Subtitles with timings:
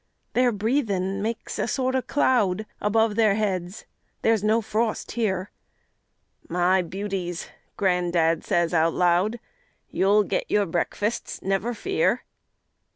[0.33, 3.85] Their breathin' makes a sort of cloud Above their heads
[4.23, 5.51] there's no frost here.
[6.49, 9.39] "My beauties," gran'dad says out loud,
[9.91, 12.23] "You'll get your breakfasts, never fear."